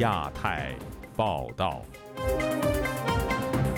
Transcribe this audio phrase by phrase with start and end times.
[0.00, 0.74] 亚太
[1.14, 1.82] 报道。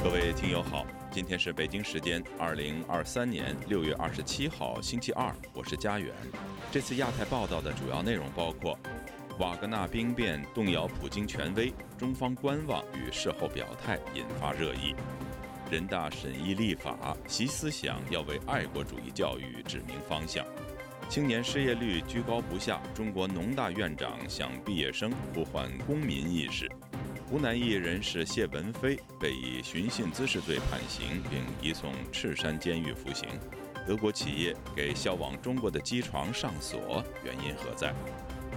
[0.05, 6.15] 各位听友好，今天是北京时间二零二三年六月二十七号星期二，我是佳远。
[6.71, 8.79] 这次亚太报道的主要内容包括：
[9.41, 14.95] 瓦格纳兵变动摇普京权威，中方观望与事后表态引发热议；
[15.73, 20.47] 人大审议立法，习思想要为爱国主义教育指明方向。
[21.13, 26.67] 青年失业率居高不下，中国农大院长向毕业生呼唤公民意识。
[27.29, 33.29] 湖南艺人是谢文飞被以寻衅滋事罪判刑，并移送赤山监狱服刑。
[33.87, 37.93] 德国企业给销往中国的机床上锁，原因何在？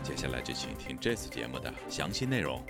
[0.02, 2.66] 接下来就请听这次节目的详细内容。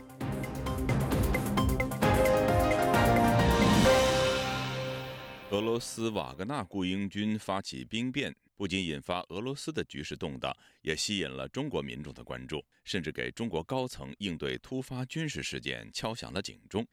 [5.52, 8.36] 俄罗斯瓦格纳雇佣军发起兵变。
[8.56, 16.86] 不仅引发俄罗斯的局势动荡，也吸引了中国民众的关注，甚至给中国高层应对突发军事事件敲响了警钟。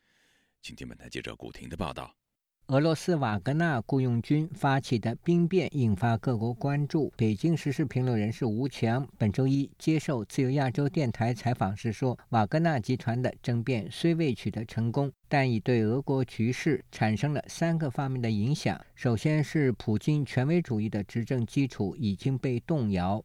[0.60, 2.14] 请听本台记者古婷的报道。
[2.68, 7.12] 俄罗斯瓦格纳雇佣军发起的兵变引发各国关注。
[7.16, 18.78] 北京时事评论人士吴强本周一接受自由亚洲电台采访时说：“瓦格纳集团的政变虽未取得成功。”但已对俄国局势产生了三个方面的影响。
[18.94, 23.24] 首先是普京权威主义的执政基础已经被动摇，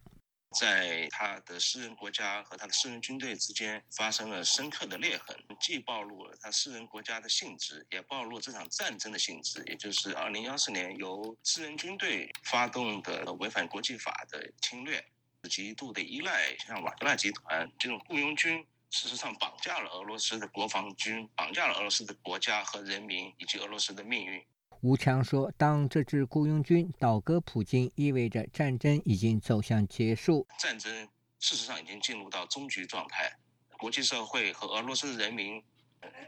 [0.60, 15.04] 在他的私人国家和他的私人军队之间发生了深刻的裂痕，既暴露了他私人国家的性质，也暴露这场战争的性质，也就是二零幺四年由私人军队发动的违反国际法的侵略，
[15.50, 18.66] 极度的依赖像瓦格纳集团这种雇佣军。
[18.90, 24.42] 事实上，绑架了俄罗斯的国防军，绑架了俄罗斯的国家和人民，以及俄罗斯的命运。
[24.82, 30.48] 吴强说：“当这支雇佣军倒戈普京，意味着战争已经走向结束。
[30.60, 31.08] 战争
[31.40, 33.32] 事实上已经进入到终局状态。
[33.80, 35.64] 国际社会和俄罗斯人民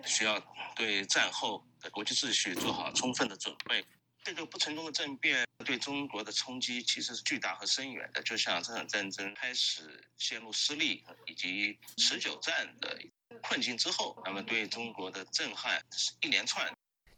[0.03, 0.41] 需要
[0.75, 3.85] 对战后的国际秩序做好充分的准备。”
[4.23, 12.99] 这个不成功的政变对中国的冲击其实是巨大和深远的，就像这场战争开始陷入失利以及持久战的
[13.41, 16.69] 困境之后，那么对中国的震撼是一连串。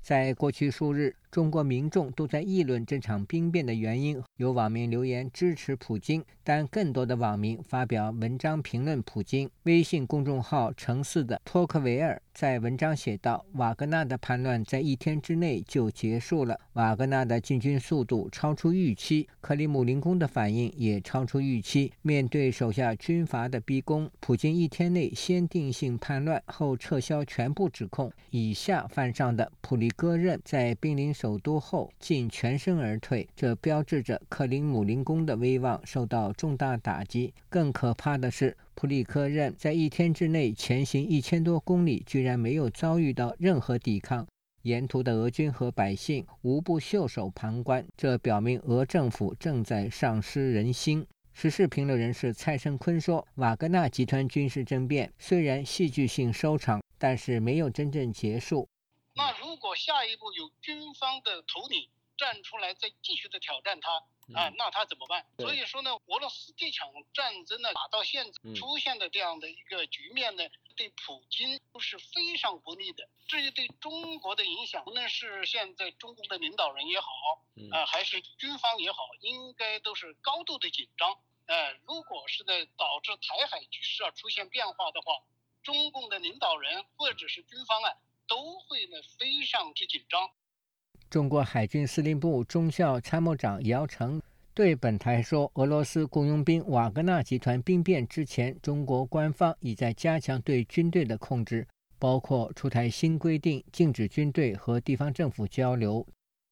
[0.02, 1.16] 在过去数日。
[1.32, 9.50] 中国民众都在议论这场兵变的原因，有网民留言支持普京，但更多的网民发表文章评论普京。
[9.64, 21.94] 微信公众号“城市的托克维尔”在文章写道：“瓦格纳的叛乱在一天之内就结束了，瓦格纳的进军速度超出预期，克里姆林宫的反应也超出预期。
[22.02, 37.32] 面对手下军阀的逼宫，普京一天内先定性叛乱，后撤销全部指控，以下犯上的普利戈任在濒临。”首都后竟全身而退，这标志着克林姆林宫的威望受到重大打击。
[37.48, 44.26] 更可怕的是，普里科任在一天之内前行一千多公里，居然没有遭遇到任何抵抗，
[44.64, 47.86] 沿途的俄军和百姓无不袖手旁观。
[47.96, 51.06] 这表明俄政府正在丧失人心。
[51.34, 58.68] 时事评论人士蔡胜坤说：“瓦格纳集团军事政变虽然戏剧性收场，但是没有真正结束。”
[59.22, 61.88] 那如果下一步有军方的头领
[62.18, 65.26] 站出来再继续的挑战他啊，那他怎么办？
[65.38, 70.44] 所以说呢，俄罗斯这场战争呢打到现在出现的这样的一个局面呢，
[70.76, 73.08] 对普京都是非常不利的。
[73.28, 77.08] 至于对中国的影响，无论是现在中共的领导人也好，
[77.72, 81.20] 啊，还是军方也好，应该都是高度的紧张。
[81.48, 85.14] 呃，如果是在导致台海局势啊出现变化的话，
[85.64, 87.98] 中共的领导人或者是军方啊。
[88.32, 90.22] 都会呢非常之紧张。
[91.10, 94.22] 中国海军司令部中校参谋长姚成
[94.54, 101.68] 对本台说：“俄罗斯雇佣兵瓦格纳集团兵变之前，中国官方已在加强对军队的控制，
[102.00, 106.08] 包括出台新规定，禁止军队和地方政府交流。”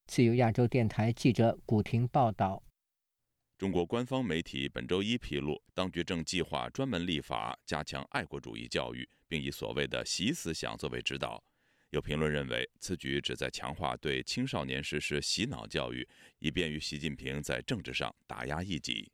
[0.07, 2.61] 自由亚洲电台记者古婷报道。
[3.57, 11.41] 中国官方媒体本周一披露，当局正计划专门立法加强爱国主义教育，并以所谓的“习思想”作为指导。
[11.91, 16.07] 有评论认为，此举旨在强化对青少年实施洗脑教育，
[16.37, 19.11] 以便于习近平在政治上打压异己。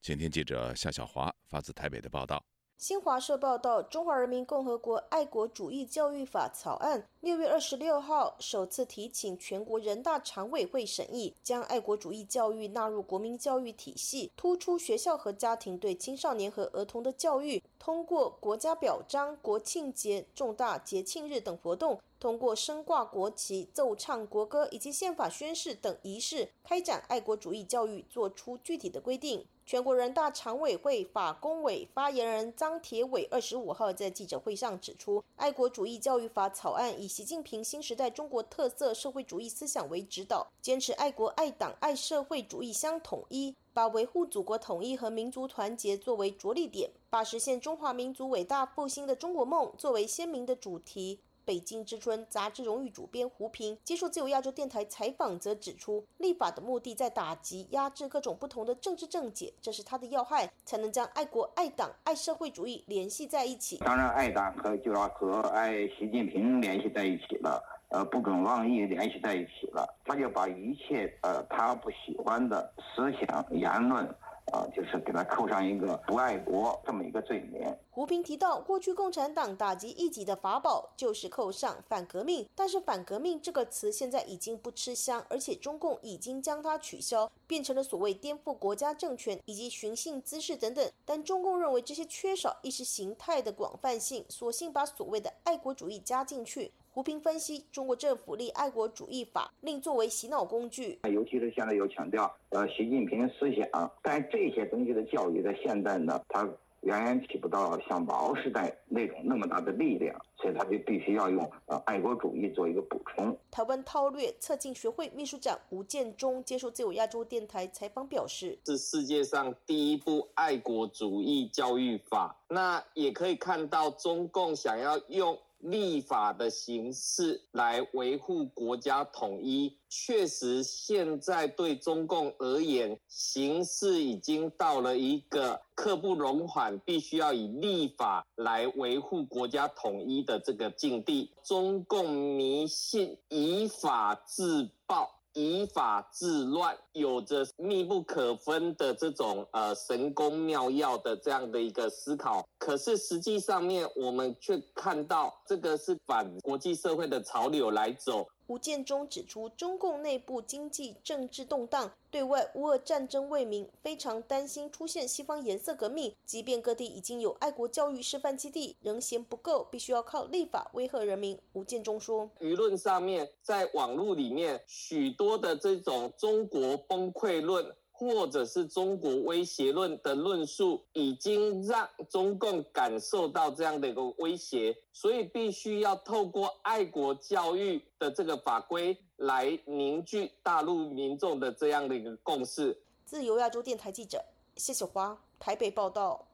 [0.00, 2.44] 请听记者夏小华发自台北的报道。
[2.78, 17.60] 新华社报道，《中华人民共和国爱国主义教育法》草案六月二十六号首次提请全国人大常委会审议，将爱国主义教育纳入国民教育体系，突出学校和家庭对青少年和儿童的教育。
[17.80, 29.44] 通过国家表彰、国庆节、重大节庆日等活动，通过升挂国旗、奏唱国歌以及宪法宣誓等仪式，开展爱国主义教育，作出具体的规定。
[29.68, 51.20] 全国人大常委会法工委发言人张铁伟二十五号在记者会上指出，《爱国主义教育法》草案以习近平新时代中国特色社会主义思想为指导，坚持爱国爱党爱社会主义相统一，把维护祖国统一和民族团结作为着力点，把实现中华民族伟大复兴的中国梦作为鲜明的主题。
[51.48, 63.78] 北京之春杂志荣誉主编胡平接受自由亚洲电台采访，则指出，立法的目的在打击、压制各种不同的政治正解，这是他的要害，才能将爱国、爱党、爱社会主义联系在一起。
[63.78, 74.06] 当然，爱党和就要和爱习近平联系在一起了，呃，不跟王毅联系在一起了，他就把一切呃他不喜欢的思想言论。
[74.52, 77.74] 啊，就是给他扣上一个不爱国这么一个罪名。
[77.90, 90.90] 胡平提到，过去共产党打击异己的法宝就是扣上反革命，但是反革命这个词现在已经不吃香，而且中共已经将它取消，变成了所谓颠覆国家政权以及寻衅滋事等等。
[91.04, 96.70] 但中共认为这些缺少意识形态的广泛性，索性把所谓的爱国主义加进去。
[96.98, 100.98] 胡平分析，中国政府立爱国主义法，令作为洗脑工具。
[101.04, 106.42] 尤其是现在有强调呃习近平思想，但这些东西的教育在现在呢，它
[106.80, 113.38] 远远起不到像毛时代那种那么大的力量，所以他就必须要用呃爱国主义做一个补充。
[113.48, 141.32] 台湾韬略策进学会秘书长吴建中接受自由亚洲电台采访表示：“是世界上第一部爱国主义教育法，那也可以看到中共想要用。”立法的形式来维护国家统一，确实现在对中共而言，形势已经到了一个刻不容缓，必须要以立法来维护国家统一的这个境地。
[141.42, 145.17] 中共迷信以法治暴。
[145.34, 158.26] 以法治乱，有着密不可分的这种呃神功妙药的这样的一个思考，可是实际上面我们却看到这个是反国际社会的潮流来走。
[158.48, 166.14] 吴建中指出，中共内部经济政治动荡，对外乌俄战争未明，非常担心出现西方颜色革命。
[166.24, 171.38] 即便各地已经有爱国教育示范基地，仍嫌不够，必须要靠立法威吓人民。
[171.52, 177.76] 吴建中说，舆论上面，在网络里面，许多的这种中国崩溃论。
[177.98, 192.80] 或者是中国威胁论的论述，已经让中共感受到这样的一个威胁，所以必须要透过爱国教育的这个法规来凝聚大陆民众的这样的一个共识。
[193.04, 194.24] 自由亚洲电台记者
[194.54, 196.24] 谢小花台北报道。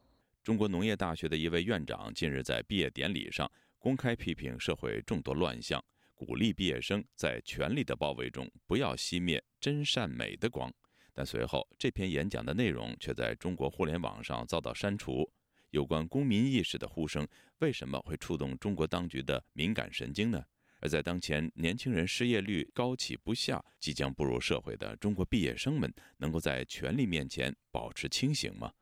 [0.42, 5.82] 中国农业大学的一位院长近日在毕业典礼上公开批评社会众多乱象，
[6.14, 10.70] 鼓励毕业生在权力的包围中不要熄灭真善美的光。
[11.14, 15.30] 但随后，这篇演讲的内容却在中国互联网上遭到删除。
[15.70, 17.26] 有关公民意识的呼声，
[17.60, 20.44] 为什么会触动中国当局的敏感神经呢？
[20.80, 28.72] 而在当前年轻人失业率高企不下、即将步入社会的中国毕业生们，能够在权力面前保持清醒吗？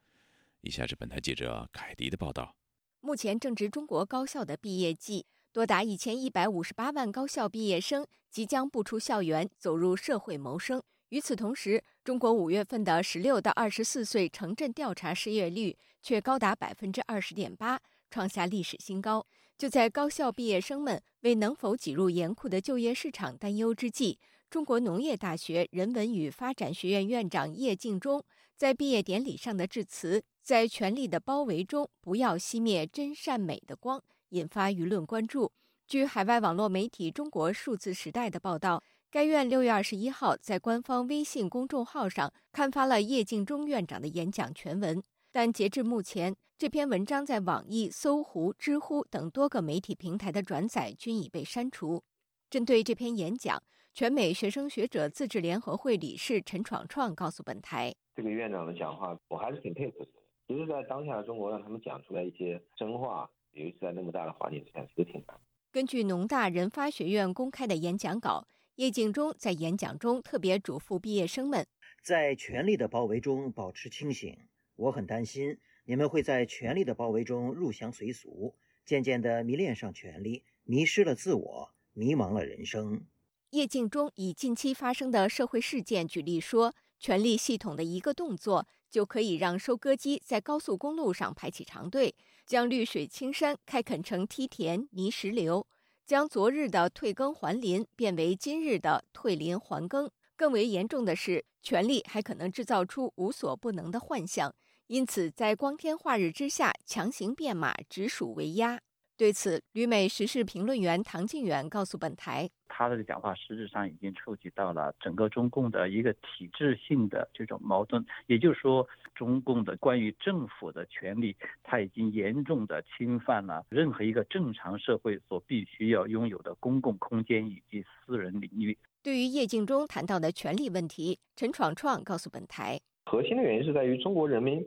[0.63, 2.57] 以下是本台记者凯迪的报道。
[3.01, 10.83] 目前正值中国高校的毕业季，多达一千一百五十八万高校毕业生即将步出校园，走入社会谋生。
[11.13, 17.79] 与此同时，中国五月份的十六到二十四岁城镇调查失业率却高达百分之二十点八，
[18.11, 19.27] 创下历史新高。
[19.59, 28.25] 就在高校毕业生们为能否挤入严酷的就业市场担忧之际，中国农业大学人文与发展学院院长叶敬忠
[28.57, 35.53] 在毕业典礼上的致辞：“在权力的包围中，不要熄灭真善美的光”，引发舆论关注。
[35.87, 38.83] 据海外网络媒体《中国数字时代》的报道。
[39.13, 52.03] 该院六月二十一号在官方微信公众号上刊发了叶敬忠院长的演讲全文，但截至目前，这篇文章在网易、搜狐、知乎等多个媒体平台的转载均已被删除。
[52.49, 60.11] 针对这篇演讲，全美学生学者自治联合会理事陈闯创告诉本台：“这个院长的讲话，我还是挺佩服的。
[60.49, 65.39] 其实，在当下的中国，让他们讲出来一些真话，尤其是在那么大的环境之下，其实挺难。”
[65.71, 68.47] 根据农大人发学院公开的演讲稿。
[68.83, 71.65] 叶敬忠在演讲中特别嘱咐毕业生们，
[72.03, 74.37] 在权力的包围中保持清醒。
[74.75, 83.07] 我很担心你们会在权力的包围中入乡随俗，渐渐地迷恋上权力，迷失了自我，迷茫了人生。
[83.51, 95.69] 叶敬忠以近期发生的社会事件举例说，权力系统的一个动作就可以让收割机在高速公路上排起长队，将绿水青山开垦成梯田泥石流。
[96.05, 100.11] 将昨日的退耕还林变为今日的退林还耕。
[100.35, 104.53] 更为严重的是，权力还可能制造出无所不能的幻象，
[104.89, 108.81] 因此在光天化日之下强行变马，只属为鸭。
[109.23, 134.61] 对此，旅美时事评论员唐靖远告诉本台：“他的讲话实质上已经触及到了整个中共的一个体制性的这种矛盾，也就是说，中共的关于政府的权利，他已经严重的侵犯了任何一个正常社会所必须要拥有的公共空间以及私人领域。”对于叶敬忠谈到的权利问题，陈闯闯告诉本台：“核心的原因是在于中国人民。”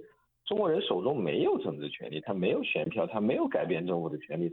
[0.45, 4.51] 中国人手中没有政治权利，他没有选票，他没有改变政府的权利。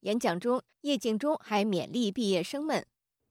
[0.00, 2.84] 演讲中，叶敬忠还勉励毕业生们：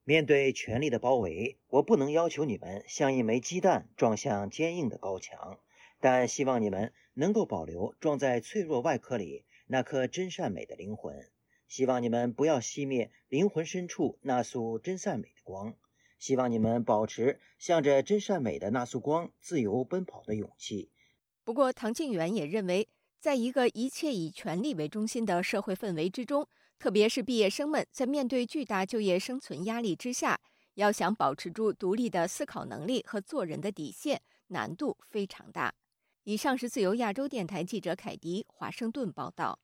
[0.04, 5.58] 面对权力的包围，我不能要求你们像一枚鸡蛋撞向坚硬的高墙，
[6.00, 11.28] 但希望你们能够保留撞在脆弱外壳里那颗真善美的灵魂。
[11.68, 15.74] 希望你们不要熄灭灵魂深处那束真善美的光。
[16.18, 20.91] 希望你们保持向着真善美的那束光自由奔跑的勇气。
[21.44, 30.40] 不过，唐静远也认为，在一个一切以权力为中心的社会氛围之中，特别是毕业生们在面对巨大就业生存压力之下，
[30.74, 35.74] 要想保持住独立的思考能力和做人的底线，难度非常大。
[36.22, 39.58] 以上是自由亚洲电台记者凯迪华盛顿报道。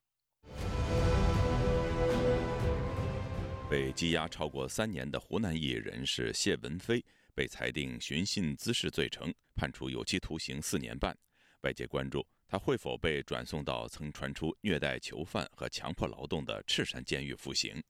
[3.70, 7.04] 被羁押超过三年的湖南艺人是谢文飞
[7.34, 11.16] 被裁定寻衅滋事罪成，判处有期徒刑四年半。
[11.62, 17.82] 外界关注他会否被转送到曾传出虐待囚犯和强迫劳动的赤山监狱服刑。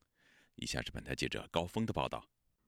[0.56, 2.24] 以下是本台记者高峰的报道。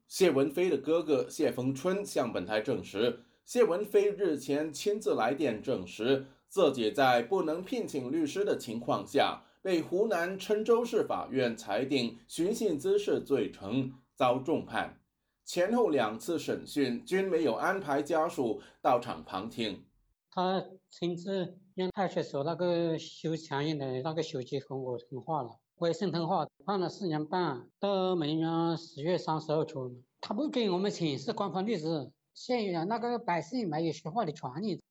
[0.06, 15.00] 谢文飞的哥哥谢逢春向本台证实，谢文飞日前亲自来电证实，自己在不能聘请律师的情况下，被湖南郴州市法院裁定寻衅滋事罪成，遭重判。
[15.44, 19.84] 前后两次审讯均没有安排家属到场旁听。
[20.30, 30.02] 他亲自用派出所那个修墙印的那个手机和我通话了，微信通话，判了四年半，到明年十月三十号出。
[30.20, 34.82] 他不给我们请示官方律师，现有那个百姓没有说话的权利。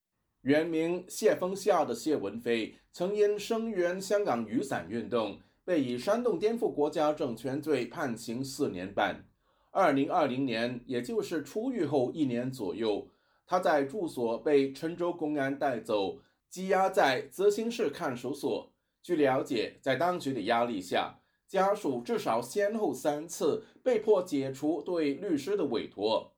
[0.41, 9.25] 原名谢峰下的谢文飞，曾因声援香港雨伞运动，被以煽动颠覆国家政权罪判刑四年半。
[9.72, 13.06] 二零二零年，也就是出狱后一年左右。
[13.50, 16.20] 他在住所被郴州公安带走，
[16.51, 18.72] 羁押在泽兴市看守所。
[19.01, 26.36] 据了解，在当局的压力下，家属至少先后三次被迫解除对律师的委托。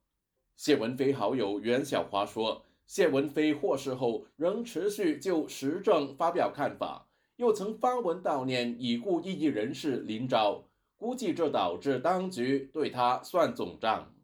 [0.56, 10.64] 谢文飞好友袁小华说：“谢文飞获释后，仍持续就时政发表看法，又曾发文悼念已故异议人士林昭，
[10.96, 14.14] 估计这导致当局对他算总账。”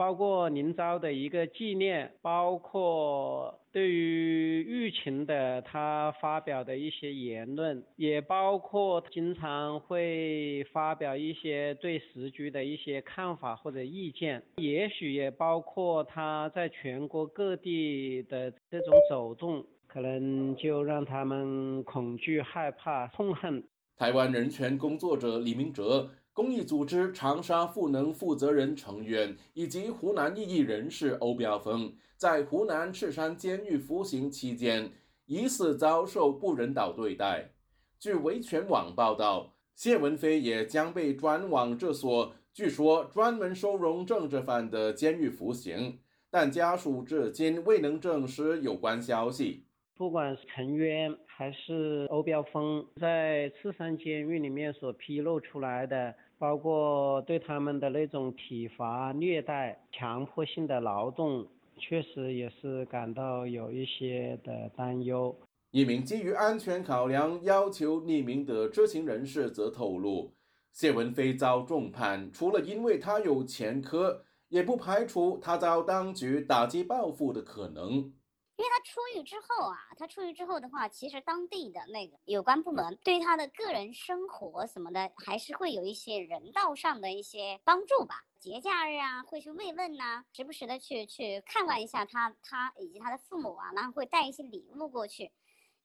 [0.00, 23.62] 包括林昭的一个纪念，包括对于疫情的他发表的一些言论，也包括经常会发表一些对时局的一些看法或者意见，也许也包括他在全国各地的这种走动，可能就让他们恐惧、害怕、痛恨。
[23.98, 26.08] 台湾人权工作者李明哲。
[26.32, 34.92] 公益组织长沙赋能负责人成员以及湖南异议人士欧标峰，在湖南赤山监狱服刑期间，
[35.26, 37.52] 疑似遭受不人道对待。
[37.98, 45.98] 据维权网报道，谢文飞也将被转往这所据说专门收容政治犯的监狱服刑，
[46.30, 49.66] 但家属至今未能证实有关消息。
[49.94, 61.46] 不管是陈渊还是欧标峰，在赤山监狱里面所披露出来的，包括对他们的那种体罚、虐待、强迫性的劳动，
[61.78, 65.34] 确实也是感到有一些的担忧。
[65.70, 70.34] 一名基于安全考量要求匿名的知情人士则透露，
[70.74, 78.12] 谢文飞遭重判，除了因为他有前科，也不排除他遭当局打击报复的可能。
[78.60, 88.26] 因为他出狱之后啊，他出狱之后的话，其实当地的那个有关部门对他的个人生活什么的，还是会有一些人道上的一些帮助吧。
[88.38, 95.32] 节假日啊，会去慰问呐，时不时的去去看望一下他，他以及他的父母啊，然后会带一些礼物过去。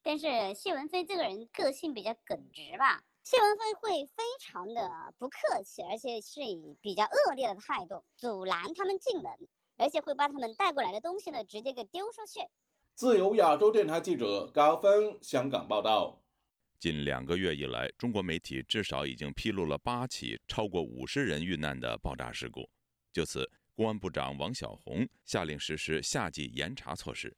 [0.03, 9.31] 但是谢文飞这个人个性比较耿直吧，谢文飞会非常的不客气，而且是以比较恶劣的态度阻拦他们进门，
[9.77, 12.41] 而且会把他们带过来的东西呢直接给丢出去。
[12.95, 16.23] 自由亚洲电台记者高峰香港报道。
[16.79, 22.69] 近两个月以来，中国媒体至少已经披露了八起超过五十人遇难的爆炸事故。
[23.11, 27.35] 就此，公安部长王小红下令实施夏季严查措施。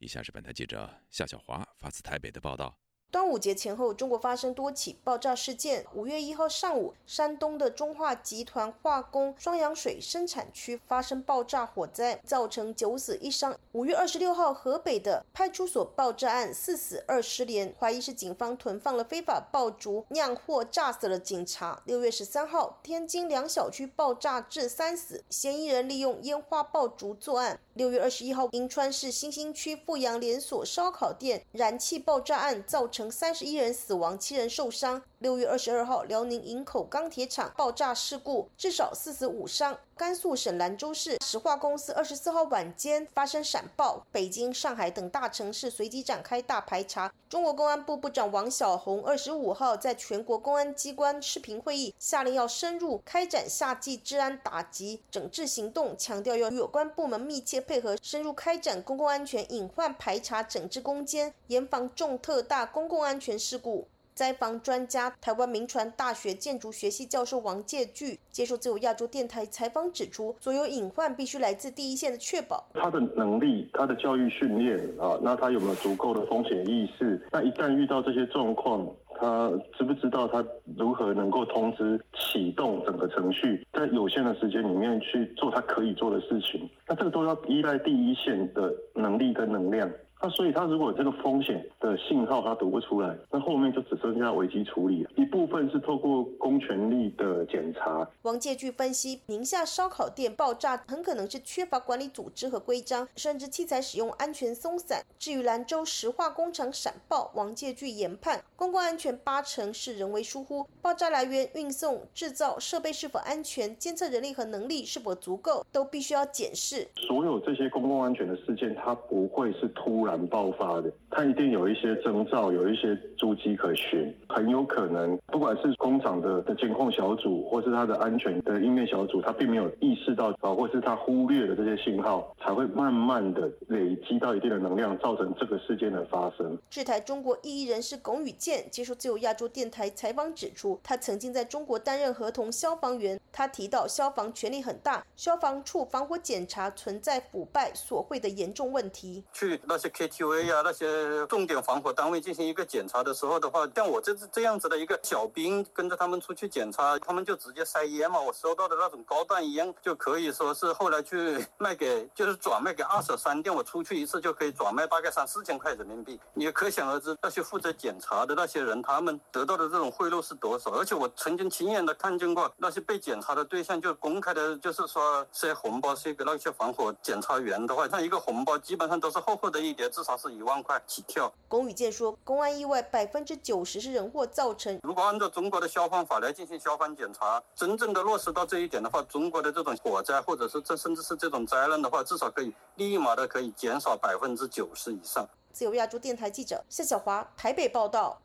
[0.00, 2.76] 以下是本台记者夏小华发自台北的报道。
[3.16, 5.86] 端午节前后，中国发生多起爆炸事件。
[5.94, 13.58] 五月一号上午，山东的中化集团化工双氧水生产区发生爆炸火灾，造成九死一伤。
[13.72, 21.80] 五月二十六号，河北的派出所爆炸案四死二失联，怀疑是警方囤放了非法爆竹酿祸，炸死了警察。
[21.86, 27.58] 六月十三号，天津两小区爆炸致三死，嫌疑人利用烟花爆竹作案。
[27.76, 35.02] 六月二十一号，银川市新兴区富阳连锁烧烤店燃气爆炸案造成三十一人死亡，七人受伤。
[35.18, 39.78] 六月二十二号，辽宁营口钢铁厂爆炸事故，至少四死五伤。
[39.96, 47.10] 甘肃省兰州市石化公司二十四号晚间发生闪爆，北京、上海等大城市随即展开大排查。
[47.30, 63.88] 中国公安部部长王小洪二十五号在全国公安机关视频会议下令，要深入开展夏季治安打击整治行动，强调要与有关部门密切配合，深入开展公共安全隐患排查整治攻坚，严防重特大公共安全事故。
[64.16, 77.20] 灾防专家、台湾民传大学建筑学系教授王介巨接受自由亚洲电台采访指出，所有隐患必须来自第一线的确保他的能力、他的教育训练啊，那他有没有足够的风险意识？
[77.30, 78.88] 那一旦遇到这些状况，
[79.20, 80.42] 他知不知道他
[80.78, 86.66] 如何能够通知启动整个程序，在有限的时间里面去做他可以做的事情？
[86.88, 89.90] 那这个都要依赖第一线的能力跟能量。
[90.18, 95.06] 那所以，他如果这个风险的信号他读不出来，那后面就只剩下危机处理。
[95.14, 98.08] 一部分是透过公权力的检查。
[98.22, 105.02] 王介据分析，宁夏烧烤店爆炸很可能是缺乏管理组织和规章，甚至器材使用安全松散。
[105.18, 116.88] 至于兰州石化工厂闪爆，王介据研判，公共安全八成是人为疏忽，爆炸来源、运送、制造设备是否安全，监测人力和能力是否足够，都必须要检视。
[116.94, 120.05] 所有这些公共安全的事件，它不会是突。
[120.06, 136.56] 然爆发的，它一定有一些征兆，有一些足迹可循，很有可能，不管是工厂的的监控小组，或是它的安全的应变小组，他并没有意识到啊，或是他忽略了这些信号，才会慢慢的累积到一定的能量，造成这个事件的发生。
[136.68, 149.24] 制台中国异议人士龚宇健接受自由亚洲电台采访指出，他曾经在中国担任合同消防员，他提到消防权力很大，消防处防火检查存在腐败索贿的严重问题。
[149.32, 149.86] 去那些。
[149.96, 150.84] KTV 啊，那些
[151.26, 158.20] 重点防火单位进行一个检查的时候的话，像我这是这样子的一个小兵，跟着他们出去检查，他们就直接塞烟嘛。
[158.20, 163.52] 我收到的那种高端烟，就可以说是后来去卖给，就是转卖给二手商店。
[163.52, 166.20] 我出去一次就可以转卖大概三四千块人民币。
[166.34, 170.70] 你可想而知，那些负责检查的那些人，他们得到的这种贿赂是多少？
[170.70, 179.90] 而且我曾经亲眼的看见过那些被检查的对象，就公开的，就是说塞红包塞给那些防火检查员的话，像一个红包基本上都是厚厚的一叠。
[179.96, 181.30] 至少是一万块起跳。
[181.46, 184.78] 龚宇健说，公安意外百分之九十是人祸造成。
[184.82, 195.28] 如果按照中国的消防法来进行消防检查，真正的落实到这一点的话，中国的这种火灾或者是这甚至是这种灾难的话，至少可以立马的可以减少百分之九十以上。
[195.52, 198.22] 自由亚洲电台记者夏小华台北报道。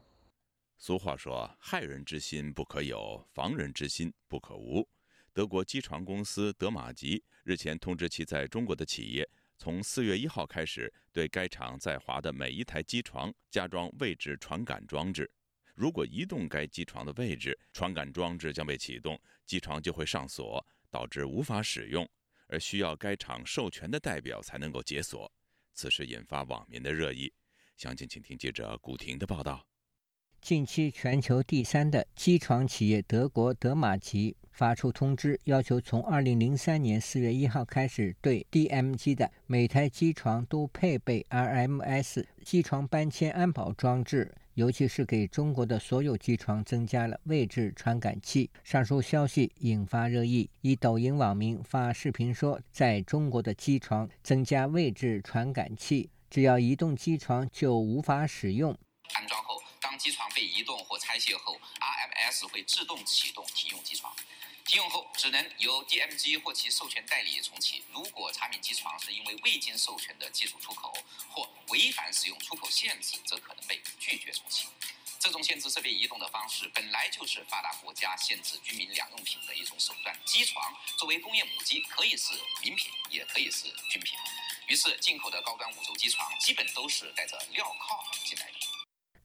[0.78, 4.88] 俗话说，害人之心不可有，防人之心不可无。
[5.34, 9.30] 德国机床公司德马吉日前通知其在中国的企业。
[9.62, 15.32] 从四月一号开始，对该厂在华的每一台机床加装位置传感装置。
[15.76, 22.10] 如果移动该机床的位置，传感装置将被启动，机床就会上锁，导致无法使用，
[22.48, 25.32] 而需要该厂授权的代表才能够解锁。
[25.76, 27.32] 此事引发网民的热议。
[27.78, 29.71] 详情，请听记者古婷的报道。
[30.42, 34.36] 近期，全球第三的机床企业德国德马吉。
[34.52, 48.50] 发出通知，要求从二零零三年四月一号开始，对 DMG 的每台机床都配备 RMS 机床搬迁安保装置，尤其是给中国的所有机床增加了位置传感器。
[48.64, 58.72] 上述消息引发热议，一抖音网民发视频说，在中国的机床增加位置传感器，只要移动机床就无法使用。
[59.14, 59.56] 安装后，
[60.02, 64.16] 机床被移动或拆卸后，RMS 会自动启动停用机床。
[64.66, 67.84] 停用后只能由 DMG 或其授权代理重启。
[67.92, 70.92] 如果产品机床是因为未经授权的技术出口
[71.30, 74.66] 或违反使用出口限制，则可能被拒绝重启。
[75.20, 80.20] 这种限制设备移动的方式本来就是发达国家限制居民两用品的一种手段。
[80.26, 82.34] 机床作为工业母机，可以是
[82.64, 84.18] 民品，也可以是军品。
[84.68, 88.51] 于是，进口的高端五轴机床基本都是带着镣铐进来。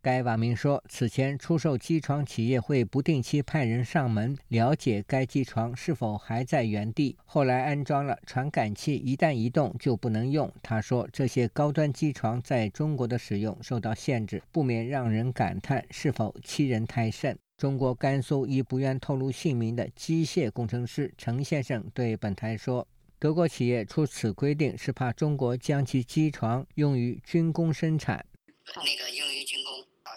[0.06, 10.48] 该网民说，此前出售机床企业会不定期派人上门了解该机床是否还在原地，后来安装了传感器，一旦移动就不能用。
[10.62, 17.36] 他说，这些高端机床在中国的使用受到限制，不免让人感叹是否欺人太甚。
[17.58, 22.86] 中国甘肃一不愿透露姓名的机械工程师程先生对本台说
[23.18, 28.24] ：“德国企业出此规定是怕中国将其机床用于军工生产。
[28.74, 29.58] 那个用于军，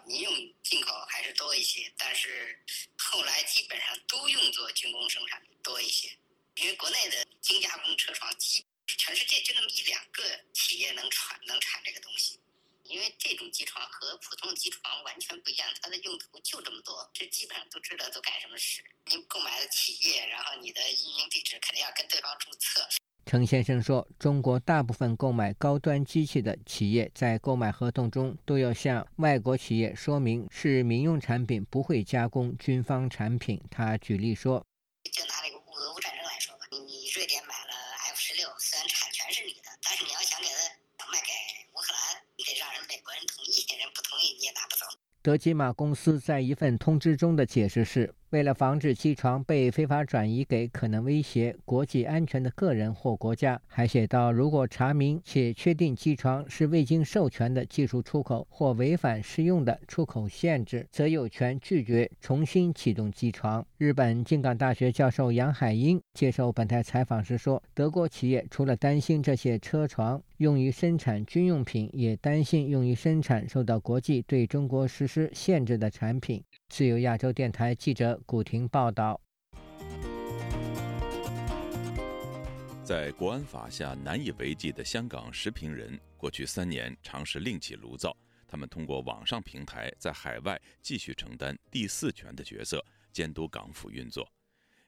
[0.10, 2.60] 民用进口还是多一些，但是
[2.98, 6.18] 后来基本上都用作军工生产多一些，
[6.56, 12.40] 因为国内的精加工车床，基全世界就那么一两个企业能产能产这个东西。
[12.86, 18.84] 因为这种机床和普通机床完全不一样，它的用途就这么多，这基本上都知道都干什么使。
[19.06, 22.50] 您购买的企业，然后你的运营地址肯定要跟对方注。
[23.30, 34.66] 程先生说：“中国大部分购买高端机器的企业，在购买合同中都要向外国企业说明是民用产品，不会加工军方产品。”他举例说
[35.14, 37.74] ：“就拿这个俄乌战争来说吧，你你瑞典买了
[38.10, 40.48] F 十六，虽然产权是你的，但是你要想给
[40.98, 41.30] 它卖给
[41.74, 48.12] 乌克兰，你得让人美国人同意，人不同意你也拿不走。”德基玛公司在一份通知中的解释是。
[48.32, 63.66] 为了防止机床被非法转移给可能威胁国际安全的个人或国家，还写道：如果查明且确定机床是未经授权的技术出口或违反适用的出口限制，则有权拒绝重新启动机床。
[63.78, 79.20] 日本京港大学教授杨海英接受本台采访时说：“德国企业除了担心这些车床用于生产军用品，也担心用于生产受到国际对中国实施限制的产品。”自由亚洲电台记者古婷报道：
[82.84, 88.16] 在国安法下难以为继的香港时评人，过去三年尝试另起炉灶。
[88.48, 94.32] 他们通过网上平台，在海外继续承担第四权的角色，监督港府运作。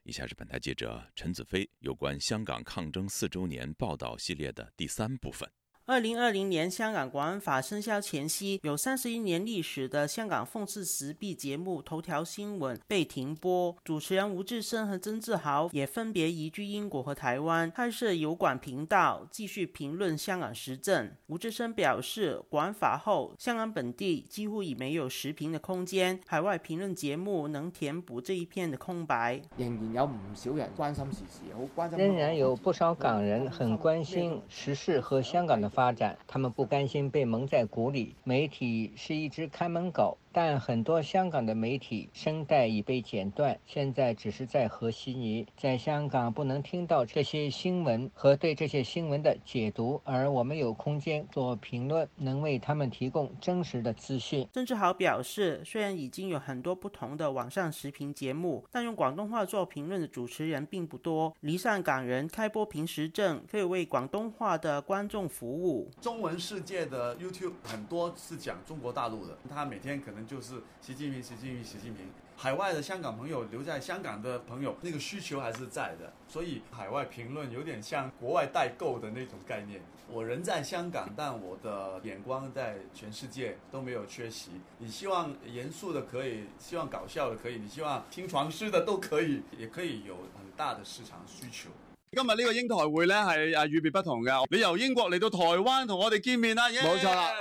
[0.04, 5.50] 以下是本台记者陈子飞有关香港抗争四周年报道系列的第三部分。
[5.88, 21.12] 二零二零年香港国安法生效前夕，有三十一年历史的香港讽刺时弊节目《头条新闻》被停播，主持人吴志森和曾志豪也分别移居英国和台湾，开设油管频道，继续评论香港时政。
[21.26, 29.41] 吴志森表示，国安法后，香港本地几乎已没有时评的空间，海外评论节目能填补这一片的空白。
[29.58, 31.98] 仍然有唔少人关心时事，好关心。
[31.98, 35.71] 仍然有不少港人很关心时事和香港的。
[35.72, 40.18] 发展，他们不甘心被蒙在鼓里，媒体是一只看门狗。
[40.34, 45.46] 但很多香港的媒体声带已被剪断，现在只是在和稀泥。
[45.58, 54.48] 在香港不能听到这些新闻和对这些新闻的解读，而我们有空间做评论，能为他们提供真实的资讯。
[54.54, 61.36] 郑志豪表示，虽然已经有很多不同的网上视频节目，但用广东话做评论的主持人并不多。
[61.42, 65.61] 离散港人开播平时政，可以为广东话的观众服务。
[66.02, 70.21] 中文世界的 YouTube 很多是讲中国大陆的，他每天可能。
[70.32, 72.06] 就是习近平，习近平，习近平。
[72.38, 76.13] 海外的香港朋友留在香港的朋友，那个需求还是在的。
[76.26, 79.82] 所以海外评论有点像国外代购的那种概念。
[80.10, 84.52] 我人在香港，但我的眼光在全世界都没有缺席。
[84.78, 91.69] 你希望严肃的可以，希望搞笑的可以，你希望听传诗的都可以，也可以有很大的市场需求。
[92.13, 97.32] 今日呢个英台会咧系啊与别不同嘅，你由英国嚟到台湾同我哋见面啦，冇错啦。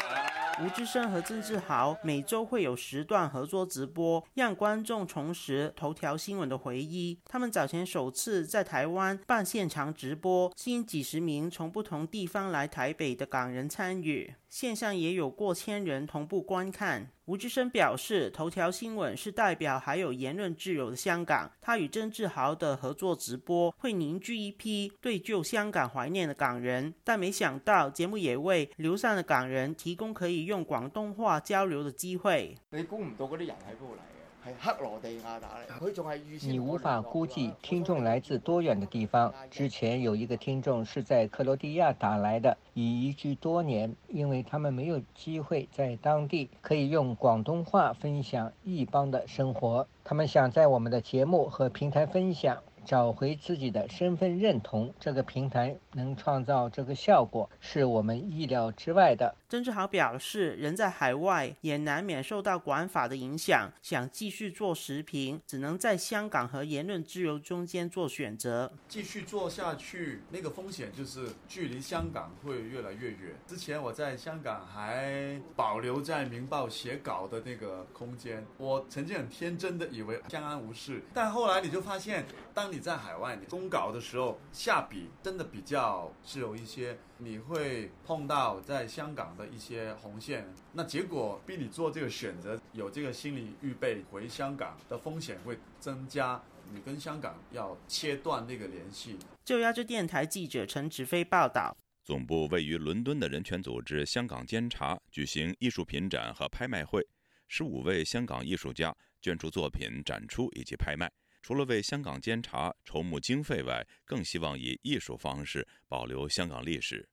[0.62, 7.18] 吴志胜和郑志豪每周会有时段合作直播，让观众重拾头条新闻的回忆。
[7.24, 17.11] 他们早前首次在台湾办现场直播，吸引几十名从不同地方来台北的港人参与，线上也有过千人同步观看。
[17.26, 21.48] 吴志生表示，头条新闻是代表还有言论自由的香港。
[21.61, 32.56] 他与曾志豪的合作直播会凝聚一批对旧香港怀念的港人，但没想到节目也为流散的港人提供可以用广东话交流的机会。
[32.70, 34.10] 你估唔到嗰啲人喺度嚟？
[34.44, 36.50] 系克罗地亚打嚟，佢仲系预先。
[36.50, 39.33] 你无法估计听众来自多远的地方。
[39.50, 49.87] 之前有一个听众是在克罗地亚打来的，已移居多年，因为他们没有机会在当地可以用广东话分享异邦的生活。
[50.03, 54.92] 他们想在我们的节目和平台分享，找回自己的身份认同。
[54.98, 59.33] 这个平台能创造这个效果，是我们意料之外的。
[59.48, 68.72] 曾志豪表示，人在海外也难免受到管法的影响，想继续做时评，只能在香港和言论自由中间做选择。
[68.88, 73.37] 继续做下去，那个风险就是距离香港会越来越远。
[73.46, 86.99] 之前我在香港还保留在《明报》写稿的那个空间，我曾经很天真的以为相安无事，但后来你就发现，当你在海外你公稿的时候，下笔真的比较自由一些。
[87.19, 99.19] 你会碰到在香港的一些红线，那结果逼你做这个选择，有这个心理预备，回香港的风险会增加，你跟香港要切断那个联系。
[99.45, 101.77] 就亚洲电台记者陈子飞报道。
[102.03, 107.07] 总部位于伦敦的人权组织香港监察举行艺术品展和拍卖会，
[107.47, 111.12] 十五位香港艺术家捐出作品展出以及拍卖。
[111.42, 117.09] 除了为香港监察筹募经费外，更希望以艺术方式保留香港历史。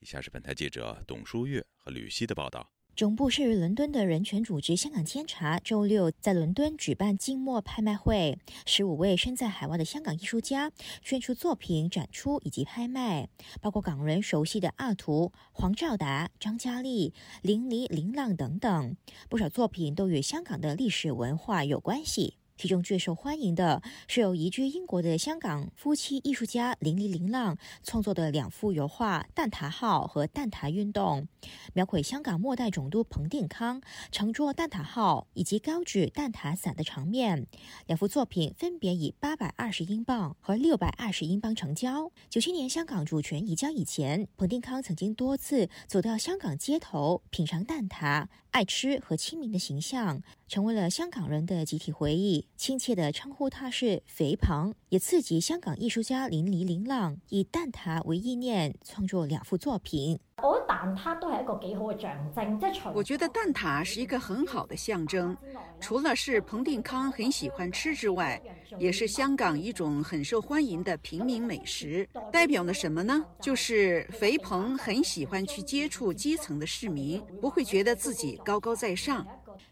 [0.00, 2.70] 以下是本台记者董书月和吕希的报道。
[2.96, 13.28] 总部设于伦敦的人权组织香港监察周六在伦敦举办静默拍卖会，十五位身在海外的香港艺术家捐出作品展出以及拍卖，
[13.62, 18.94] 包括港人熟悉的阿图、黄兆达、张嘉丽、林黎、林浪等等，
[19.30, 22.36] 不少作品都与香港的历史文化有关系。
[22.60, 31.26] 其中最受欢迎的是由移居英国的香港夫妻艺术家林黎林浪创作的两幅油画《蛋挞号》和《蛋挞运动》，
[31.72, 33.80] 描绘香港末代总督彭定康
[34.12, 37.46] 乘坐蛋挞号以及高举蛋挞伞的场面。
[37.86, 42.12] 两幅作品分别以八百二十英镑和六百二十英镑成交。
[42.28, 48.26] 九七年香港主权移交以前，彭定康曾经多次走到香港街头品尝蛋挞。
[48.50, 50.20] 爱吃和亲民的形象
[50.50, 60.18] 成为了香港人的集体回忆，亲切地称呼他是“肥庞”，也刺激香港艺术家林黎林浪以蛋挞为意念创作两幅作品。
[60.42, 65.36] 我觉得蛋挞都是一个几好嘅象征，即係我觉得蛋挞是一个很好的象征，
[65.78, 68.42] 除了是彭定康很喜欢吃之外，
[68.76, 72.08] 也是香港一种很受欢迎的平民美食。
[72.32, 73.24] 代表了什么呢？
[73.40, 79.24] 就是肥鹏很喜欢去接触基层的市民，不会觉得自己高高在上。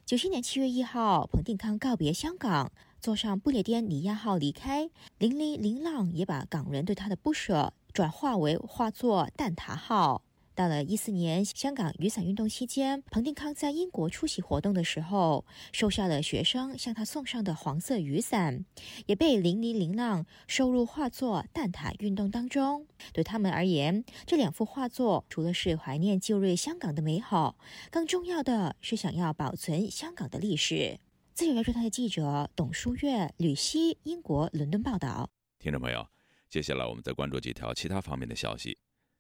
[0.05, 4.91] 九七年七月一号，彭定康告别香港，坐上不列颠尼亚号离开。
[5.19, 10.23] 林林林浪也把港人对他的不舍转化为化作《蛋挞号》。
[10.59, 18.65] 到了一四年香港雨伞运动期间，彭定康在英国出席活动的时候，收下了学生向他送上的黄色雨伞，
[19.07, 22.89] 也被林黎林浪收入画作《蛋挞运动》当中。
[23.13, 27.57] 对他们而言，这两幅画作除了是怀念旧日香港的美好，
[27.93, 30.99] 更重要的是想要保存香港的历史。
[31.35, 35.31] 自由亚洲台的记者董书月、吕希，英国伦敦报道。
[35.61, 36.05] 听众朋友，
[36.51, 38.77] 接下来我们再关注几条其他方面的消息。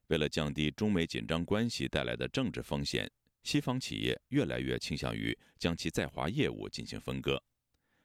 [0.08, 3.10] 为了降低中美紧张关系带来的政治风险，
[3.42, 7.42] 西方企业越来越倾向于将其在华业务进行分割。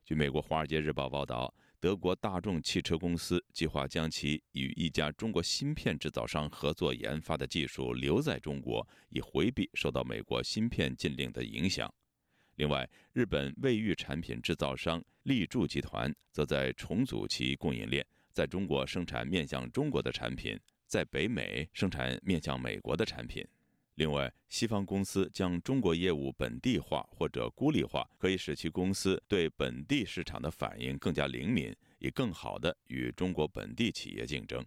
[0.06, 11.94] 据美国《华尔街日报》报道，德国大众汽车公司计划将其与一家中国芯片制造商合作研发的技术留在中国，以回避受到美国芯片禁令的影响。
[12.56, 20.60] 另外，日本卫浴产品制造商立柱集团则在重组其供应链，在中国生产面向中国的产品。
[20.94, 23.44] 在北美生产面向美国的产品。
[23.96, 34.64] 另外，西方公司将中国业务本地化或者孤立化，可以使其公司对本地市场的反应更加灵敏，以更好地与中国本地企业竞争。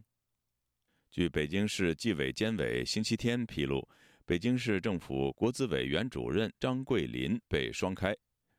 [1.13, 3.89] 据北京市纪委监委星期天披露，
[4.25, 8.13] 北京市政府国资委原主任张桂林被双开。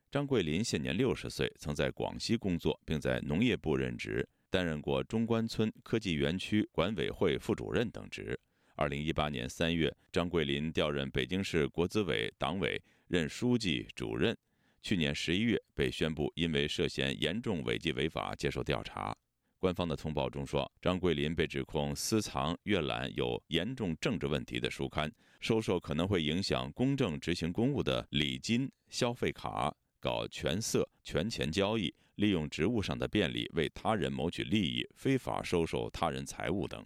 [0.09, 4.25] 张桂林现年六十岁，曾在广西工作，并在农业部任职。
[4.49, 8.39] 担任过中关村科技园区管委会副主任等职。
[8.75, 14.37] 二零一八年三月，张桂林调任北京市国资委党委，任书记、主任。
[14.81, 19.15] 去年十一月，被宣布因为涉嫌严重违纪违法接受调查。
[19.59, 31.91] 官方的通报中说，张桂林被指控私藏、阅览有严重政治问题的书刊，收受可能会影响公正执行公务的礼金、消费卡，搞权色、权钱交易。
[32.17, 36.85] 利用职务上的便利为他人谋取利益，非法收受他人财物等。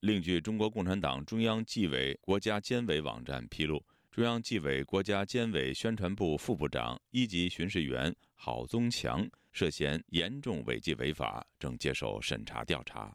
[0.00, 13.14] 另据中国共产党中央纪委国家监委网站披露，中央纪委国家监委宣传部副部长、一级巡视员郝宗强涉嫌严重违纪违法，正接受审查调查。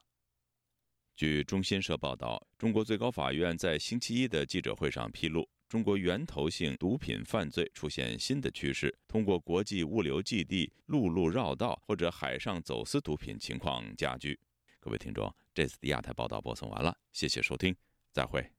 [1.15, 14.39] 据中新社报道，中国最高法院在星期一的记者会上披露，中国源头性毒品犯罪出现新的趋势，通过国际物流基地陆路绕道或者海上走私毒品情况加剧。
[14.79, 17.75] 各位听众，这次的亚太报道播送完了，谢谢收听，
[18.13, 18.49] 再会。